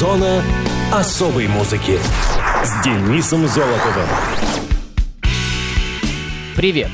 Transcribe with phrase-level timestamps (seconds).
[0.00, 0.42] Зона
[0.90, 1.98] особой музыки
[2.64, 4.08] с Денисом Золотовым.
[6.56, 6.88] Привет,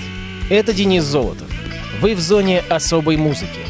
[0.51, 1.47] это Денис Золотов.
[2.01, 3.61] Вы в зоне особой музыки.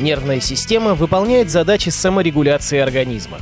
[0.00, 3.38] Нервная система выполняет задачи саморегуляции организма.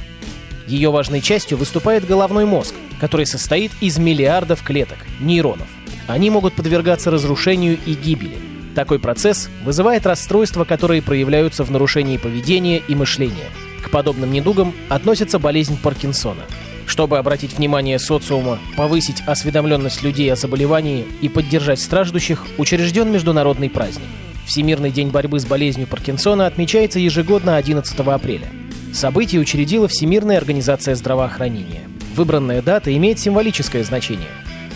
[0.66, 5.68] Ее важной частью выступает головной мозг, который состоит из миллиардов клеток, нейронов.
[6.08, 8.36] Они могут подвергаться разрушению и гибели.
[8.74, 13.48] Такой процесс вызывает расстройства, которые проявляются в нарушении поведения и мышления.
[13.92, 16.42] Подобным недугам относится болезнь Паркинсона.
[16.86, 24.08] Чтобы обратить внимание социума, повысить осведомленность людей о заболевании и поддержать страждущих, учрежден международный праздник.
[24.46, 28.48] Всемирный день борьбы с болезнью Паркинсона отмечается ежегодно 11 апреля.
[28.94, 31.82] Событие учредила Всемирная организация здравоохранения.
[32.16, 34.28] Выбранная дата имеет символическое значение.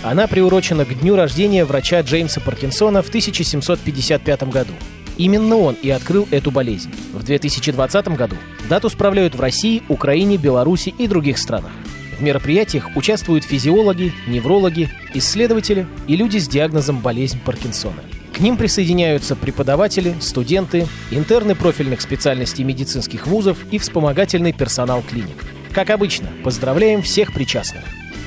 [0.02, 4.72] Она приурочена к дню рождения врача Джеймса Паркинсона в 1755 году.
[5.16, 6.92] Именно он и открыл эту болезнь.
[7.14, 11.72] В 2020 году дату справляют в России, Украине, Беларуси и других странах.
[12.18, 18.02] В мероприятиях участвуют физиологи, неврологи, исследователи и люди с диагнозом болезнь Паркинсона.
[18.32, 25.44] К ним присоединяются преподаватели, студенты, интерны профильных специальностей медицинских вузов и вспомогательный персонал клиник.
[25.72, 27.84] Как обычно, поздравляем всех причастных.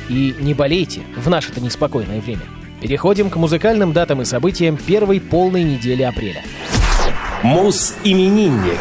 [0.08, 2.42] И не болейте в наше-то неспокойное время.
[2.82, 6.44] Переходим к музыкальным датам и событиям первой полной недели апреля.
[7.44, 8.80] Мус-именинник.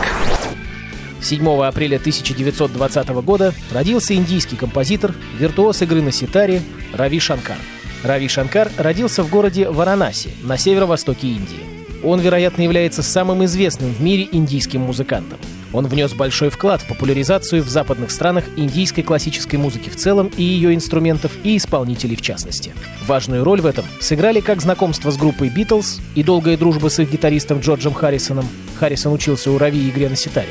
[1.21, 7.59] 7 апреля 1920 года родился индийский композитор, виртуоз игры на ситаре Рави Шанкар.
[8.05, 11.79] Рави Шанкар родился в городе Варанаси на северо-востоке Индии.
[12.05, 15.39] Он, вероятно, является самым известным в мире индийским музыкантом.
[15.73, 20.43] Он внес большой вклад в популяризацию в западных странах индийской классической музыки в целом и
[20.43, 22.73] ее инструментов и исполнителей в частности.
[23.07, 27.11] Важную роль в этом сыграли как знакомство с группой Битлз и долгая дружба с их
[27.11, 28.47] гитаристом Джорджем Харрисоном,
[28.79, 30.49] Харрисон учился у Рави игре на ситаре,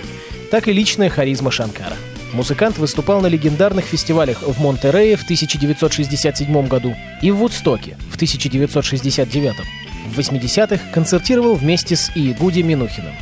[0.52, 1.96] так и личная харизма Шанкара.
[2.34, 9.54] Музыкант выступал на легендарных фестивалях в Монтерее в 1967 году и в Вудстоке в 1969.
[10.14, 13.14] В 80-х концертировал вместе с Иегуди Минухиным.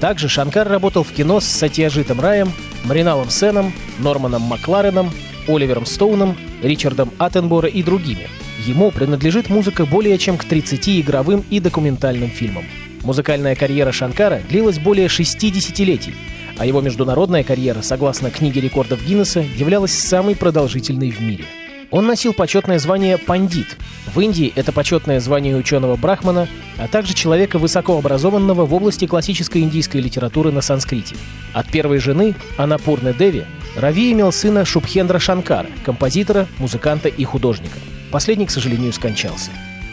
[0.00, 2.52] Также Шанкар работал в кино с Сатьяжитом Раем,
[2.84, 5.10] Мариналом Сеном, Норманом Маклареном,
[5.46, 8.28] Оливером Стоуном, Ричардом Аттенбора и другими.
[8.66, 12.64] Ему принадлежит музыка более чем к 30 игровым и документальным фильмам.
[13.02, 16.14] Музыкальная карьера Шанкара длилась более шести десятилетий,
[16.58, 21.44] а его международная карьера, согласно книге рекордов Гиннесса, являлась самой продолжительной в мире.
[21.90, 23.76] Он носил почетное звание «пандит».
[24.12, 30.00] В Индии это почетное звание ученого брахмана, а также человека высокообразованного в области классической индийской
[30.00, 31.14] литературы на санскрите.
[31.52, 33.44] От первой жены, Анапурны Деви,
[33.76, 37.78] Рави имел сына Шубхендра Шанкара, композитора, музыканта и художника.
[38.10, 39.50] Последний, к сожалению, скончался.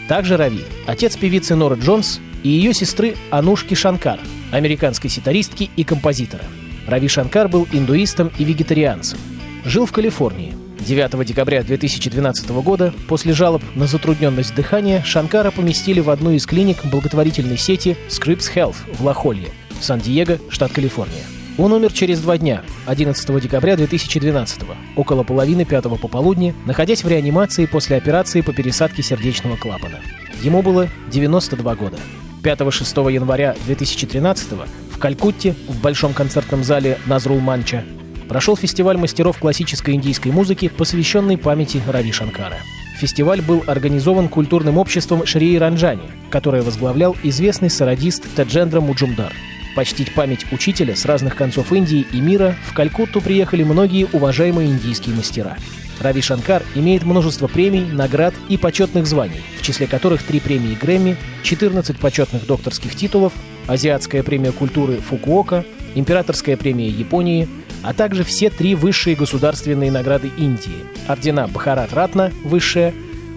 [0.08, 4.20] Также Рави– отец певицы Нора Джонс и ее сестры Анушки Шанкар,
[4.50, 6.44] американской ситаристки и композитора.
[6.86, 9.18] Рави Шанкар был индуистом и вегетарианцем.
[9.64, 10.54] Жил в Калифорнии.
[10.80, 16.84] 9 декабря 2012 года, после жалоб на затрудненность дыхания, Шанкара поместили в одну из клиник
[16.84, 19.48] благотворительной сети Scripps Health в Лахолье,
[19.80, 21.22] Сан-Диего, штат Калифорния.
[21.58, 24.62] Он умер через два дня, 11 декабря 2012
[24.96, 30.00] около половины пятого пополудни, находясь в реанимации после операции по пересадке сердечного клапана.
[30.42, 31.98] Ему было 92 года.
[32.42, 34.52] 5-6 января 2013
[34.90, 37.84] в Калькутте, в Большом концертном зале Назрул Манча,
[38.28, 42.58] прошел фестиваль мастеров классической индийской музыки, посвященный памяти Рави Шанкара.
[42.98, 49.32] Фестиваль был организован культурным обществом Шри Ранджани, которое возглавлял известный сарадист Таджендра Муджумдар.
[49.74, 55.16] Почтить память учителя с разных концов Индии и мира в Калькутту приехали многие уважаемые индийские
[55.16, 55.56] мастера.
[56.02, 61.16] Рави Шанкар имеет множество премий, наград и почетных званий, в числе которых три премии Грэмми,
[61.44, 63.32] 14 почетных докторских титулов,
[63.68, 65.64] Азиатская премия культуры Фукуока,
[65.94, 67.48] Императорская премия Японии,
[67.82, 72.94] а также все три высшие государственные награды Индии– ордена Бхарат Ратна– высшая,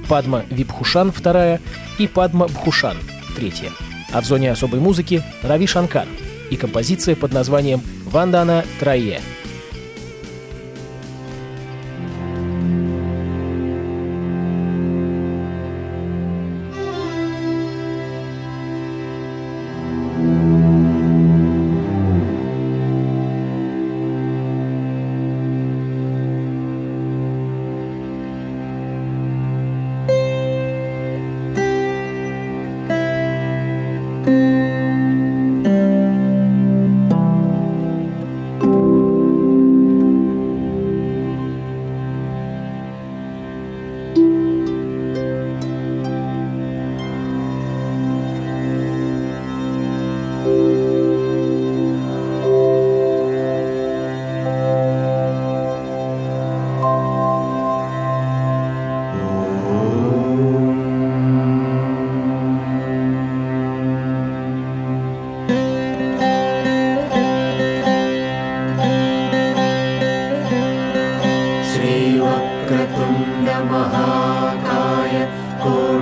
[0.08, 1.62] Падма Випхушан– вторая
[2.00, 2.98] и Падма Бхушан–
[3.36, 3.72] третья.
[4.12, 6.08] А в зоне особой музыки– Рави Шанкар
[6.50, 9.22] и композиция под названием «Вандана Трае»–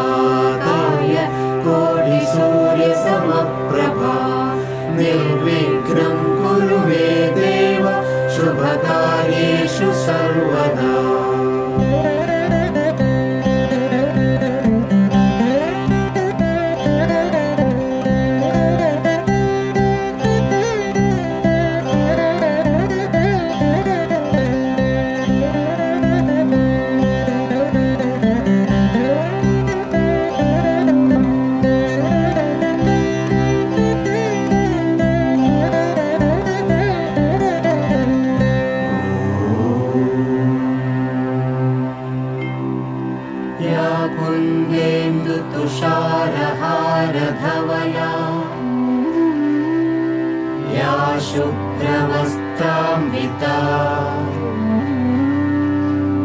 [50.74, 53.56] या शुभ्रवस्त्रान्विता।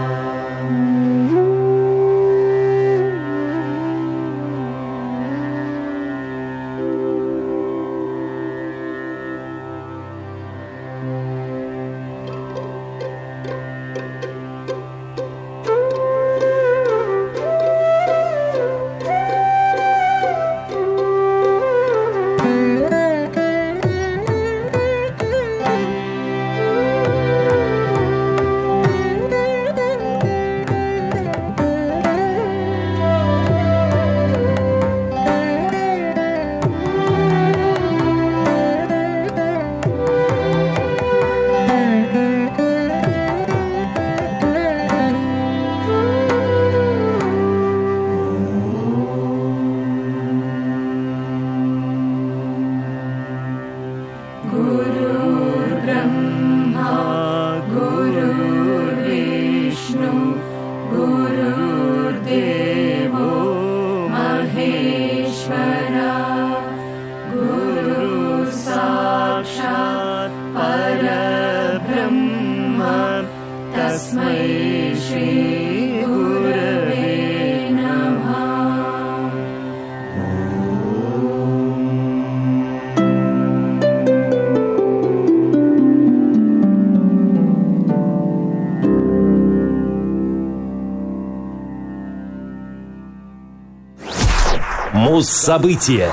[95.43, 96.09] Муз-события.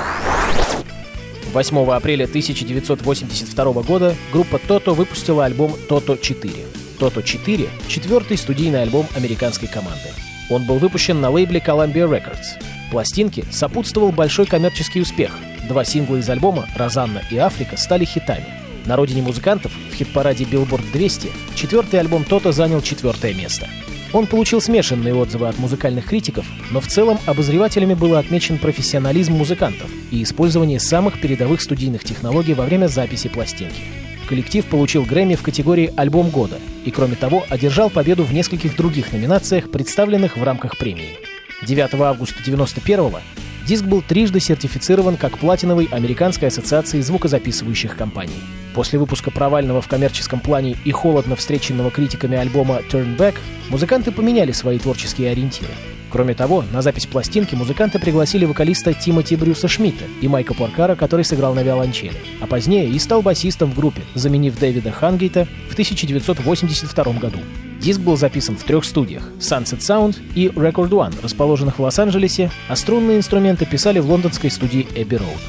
[1.53, 6.53] 8 апреля 1982 года группа Toto выпустила альбом Toto 4.
[6.99, 10.09] Toto 4— четвертый студийный альбом американской команды.
[10.49, 12.61] Он был выпущен на лейбле Columbia Records.
[12.91, 15.31] Пластинке сопутствовал большой коммерческий успех.
[15.69, 18.47] Два сингла из альбома «Розанна» и «Африка» стали хитами.
[18.85, 23.69] На родине музыкантов в хит-параде Billboard 200 четвертый альбом Toto занял четвертое место.
[24.13, 29.89] Он получил смешанные отзывы от музыкальных критиков, но в целом обозревателями был отмечен профессионализм музыкантов
[30.11, 33.81] и использование самых передовых студийных технологий во время записи пластинки.
[34.27, 39.11] Коллектив получил Грэмми в категории «Альбом года» и, кроме того, одержал победу в нескольких других
[39.13, 41.17] номинациях, представленных в рамках премии.
[41.65, 43.21] 9 августа 1991
[43.65, 48.41] диск был трижды сертифицирован как платиновый Американской ассоциацией звукозаписывающих компаний.
[48.73, 53.35] После выпуска провального в коммерческом плане и холодно встреченного критиками альбома Turn Back,
[53.69, 55.73] музыканты поменяли свои творческие ориентиры.
[56.09, 61.23] Кроме того, на запись пластинки музыканты пригласили вокалиста Тимоти Брюса Шмидта и Майка Поркара, который
[61.23, 67.13] сыграл на виолончели, а позднее и стал басистом в группе, заменив Дэвида Хангейта в 1982
[67.13, 67.39] году.
[67.81, 72.75] Диск был записан в трех студиях— Sunset Sound и Record One, расположенных в Лос-Анджелесе, а
[72.75, 75.39] струнные инструменты писали в лондонской студии Abbey Road.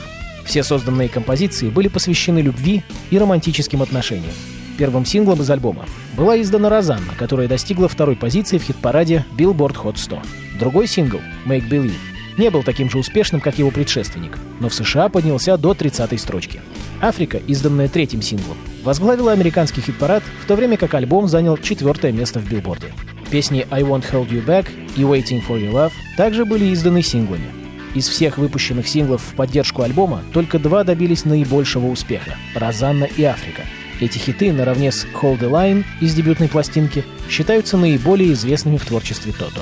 [0.47, 4.33] Все созданные композиции были посвящены любви и романтическим отношениям.
[4.79, 5.85] Первым синглом из альбома
[6.17, 10.23] была издана «Розанна», которая достигла второй позиции в хит-параде Billboard Hot 100.
[10.59, 15.09] Другой сингл «Make Believe» не был таким же успешным, как его предшественник, но в США
[15.09, 16.61] поднялся до 30-й строчки.
[17.01, 22.41] «Африка», изданная третьим синглом, возглавила американский хит-парад, в то время как альбом занял четвертое место
[22.41, 22.93] в билборде.
[23.31, 27.51] Песни «I Won't Hold You Back» и «Waiting for Your Love» также были изданы синглами.
[27.95, 33.63] Из всех выпущенных синглов в поддержку альбома только два добились наибольшего успеха– «Розанна» и «Африка».
[34.01, 39.33] Эти хиты, наравне с «Hold the Line» из дебютной пластинки, считаются наиболее известными в творчестве
[39.33, 39.61] Тото.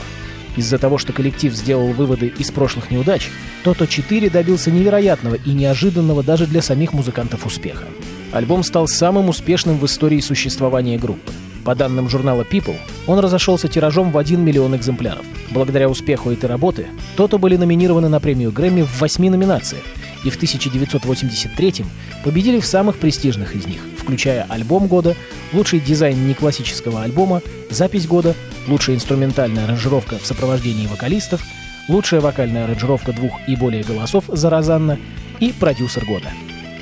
[0.57, 3.29] Из-за того, что коллектив сделал выводы из прошлых неудач,
[3.63, 7.85] Тото 4 добился невероятного и неожиданного даже для самих музыкантов успеха.
[8.33, 11.33] Альбом стал самым успешным в истории существования группы.
[11.65, 12.77] По данным журнала People,
[13.07, 15.25] он разошелся тиражом в 1 миллион экземпляров.
[15.51, 19.83] Благодаря успеху этой работы, Тото были номинированы на премию Грэмми в восьми номинациях,
[20.25, 21.85] и в 1983
[22.25, 25.17] победили в самых престижных из них, включая альбом года,
[25.53, 28.35] лучший дизайн неклассического альбома, запись года,
[28.69, 31.43] лучшая инструментальная аранжировка в сопровождении вокалистов,
[31.89, 34.99] лучшая вокальная аранжировка двух и более голосов за Розанна
[35.41, 36.31] и продюсер года.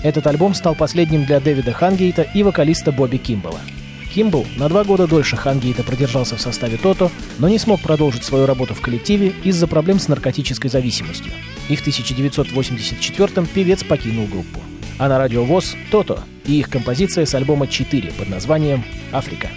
[0.02, 3.60] Этот альбом стал последним для Дэвида Хангейта и вокалиста Бобби Кимбала.
[4.14, 8.46] Кимбл на два года дольше Хангейта продержался в составе Тото, но не смог продолжить свою
[8.46, 11.32] работу в коллективе из-за проблем с наркотической зависимостью.
[11.68, 14.60] И в 1984-м певец покинул группу.
[14.98, 18.82] А на радио ВОЗ Тото и их композиция с альбома «4» под названием
[19.12, 19.48] «Африка».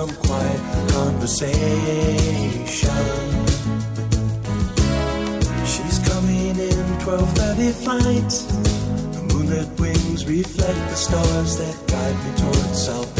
[0.00, 1.56] Some quiet conversation.
[5.72, 8.32] She's coming in 12:30 flight.
[9.14, 13.19] The moonlit wings reflect the stars that guide me towards salvation.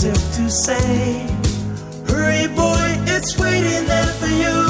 [0.00, 1.26] As if to say,
[2.08, 4.69] Hurry, boy, it's waiting there for you.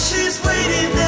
[0.00, 0.99] she's waiting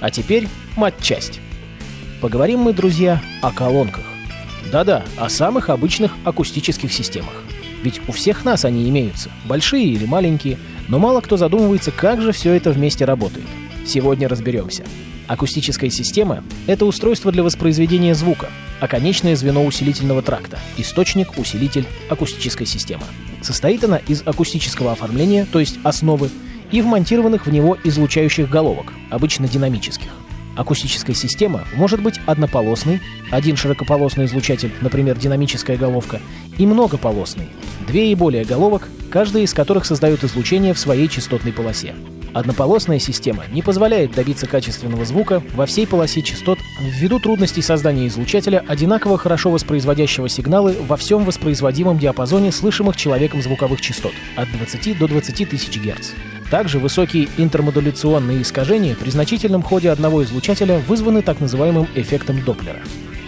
[0.00, 1.40] А теперь матчасть.
[2.20, 4.04] Поговорим мы, друзья, о колонках.
[4.70, 7.44] Да-да, о самых обычных акустических системах.
[7.82, 12.32] Ведь у всех нас они имеются, большие или маленькие, но мало кто задумывается, как же
[12.32, 13.46] все это вместе работает.
[13.86, 14.84] Сегодня разберемся.
[15.26, 18.48] Акустическая система— это устройство для воспроизведения звука,
[18.80, 23.04] а конечное звено усилительного тракта— источник, усилитель, акустическая система.
[23.40, 26.30] Состоит она из акустического оформления, то есть основы,
[26.72, 30.08] и вмонтированных в него излучающих головок, обычно динамических.
[30.56, 33.00] Акустическая система может быть однополосной,
[33.30, 36.20] один широкополосный излучатель, например, динамическая головка,
[36.58, 37.48] и многополосной,
[37.86, 41.94] две и более головок, каждая из которых создает излучение в своей частотной полосе.
[42.32, 48.64] Однополосная система не позволяет добиться качественного звука во всей полосе частот ввиду трудностей создания излучателя,
[48.68, 55.08] одинаково хорошо воспроизводящего сигналы во всем воспроизводимом диапазоне слышимых человеком звуковых частот от 20 до
[55.08, 56.10] 20 тысяч Гц.
[56.50, 62.80] Также высокие интермодуляционные искажения при значительном ходе одного излучателя вызваны так называемым эффектом Доплера.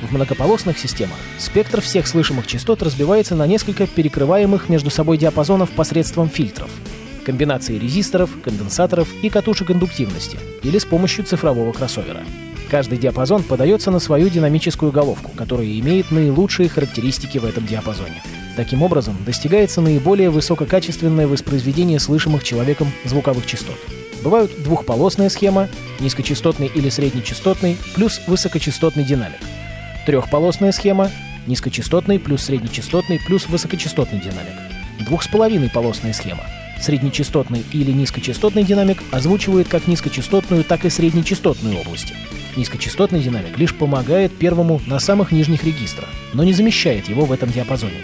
[0.03, 6.29] В многополосных системах спектр всех слышимых частот разбивается на несколько перекрываемых между собой диапазонов посредством
[6.29, 6.71] фильтров–
[7.25, 12.25] комбинации резисторов, конденсаторов и катушек индуктивности или с помощью цифрового кроссовера.
[12.71, 18.23] Каждый диапазон подается на свою динамическую головку, которая имеет наилучшие характеристики в этом диапазоне.
[18.57, 23.77] Таким образом, достигается наиболее высококачественное воспроизведение слышимых человеком звуковых частот.
[24.23, 25.69] Бывают двухполосная схема,
[26.01, 29.41] низкочастотный или среднечастотный, плюс высокочастотный динамик.
[30.07, 31.11] Трехполосная схема,
[31.47, 34.55] низкочастотный плюс среднечастотный плюс высокочастотный динамик.
[35.07, 36.45] Двухсполовиной полосная схема,
[36.83, 42.13] Среднечастотный или низкочастотный динамик озвучивает как низкочастотную, так и среднечастотную области.
[42.57, 47.51] Низкочастотный динамик лишь помогает первому на самых нижних регистрах, но не замещает его в этом
[47.51, 48.01] диапазоне.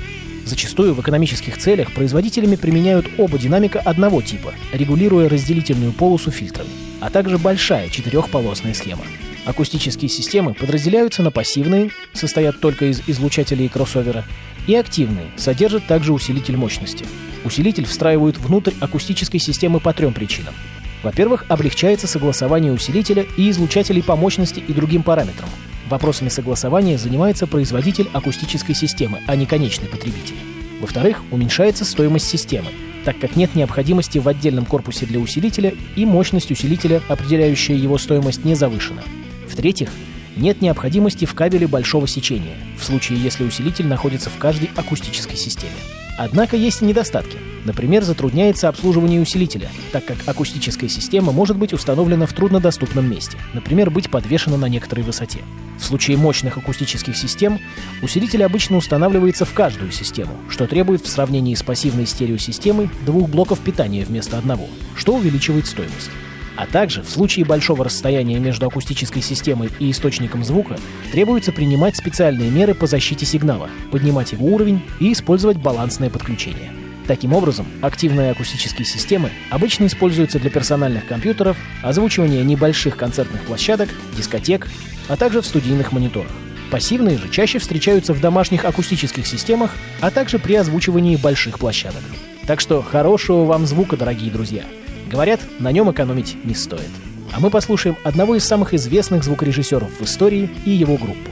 [0.48, 6.70] Зачастую в экономических целях производителями применяют оба динамика одного типа, регулируя разделительную полосу фильтрами,
[7.02, 9.04] а также большая четырехполосная схема.
[9.44, 14.24] Акустические системы подразделяются на пассивные, состоят только из излучателей и кроссовера,
[14.66, 17.04] и активные, содержат также усилитель мощности.
[17.44, 20.54] Усилитель встраивают внутрь акустической системы по трем причинам.
[21.02, 25.50] Во-первых, облегчается согласование усилителя и излучателей по мощности и другим параметрам.
[25.88, 30.36] Вопросами согласования занимается производитель акустической системы, а не конечный потребитель.
[30.80, 32.68] Во-вторых, уменьшается стоимость системы,
[33.04, 38.44] так как нет необходимости в отдельном корпусе для усилителя и мощность усилителя, определяющая его стоимость,
[38.44, 39.02] не завышена.
[39.48, 39.90] В-третьих,
[40.36, 45.72] нет необходимости в кабеле большого сечения, в случае если усилитель находится в каждой акустической системе.
[46.18, 47.38] Однако есть и недостатки.
[47.64, 53.90] Например, затрудняется обслуживание усилителя, так как акустическая система может быть установлена в труднодоступном месте, например,
[53.90, 55.38] быть подвешена на некоторой высоте.
[55.78, 57.60] В случае мощных акустических систем
[58.02, 63.60] усилитель обычно устанавливается в каждую систему, что требует в сравнении с пассивной стереосистемой двух блоков
[63.60, 66.10] питания вместо одного, что увеличивает стоимость.
[66.58, 70.76] А также в случае большого расстояния между акустической системой и источником звука
[71.12, 76.72] требуется принимать специальные меры по защите сигнала, поднимать его уровень и использовать балансное подключение.
[77.06, 84.66] Таким образом, активные акустические системы обычно используются для персональных компьютеров, озвучивания небольших концертных площадок, дискотек,
[85.06, 86.32] а также в студийных мониторах.
[86.72, 92.02] Пассивные же чаще встречаются в домашних акустических системах, а также при озвучивании больших площадок.
[92.48, 94.64] Так что хорошего вам звука, дорогие друзья!
[95.10, 96.90] Говорят, на нем экономить не стоит.
[97.32, 101.30] А мы послушаем одного из самых известных звукорежиссеров в истории и его группу.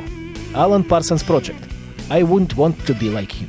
[0.54, 1.56] Alan Parsons Project.
[2.08, 3.48] I wouldn't want to be like you.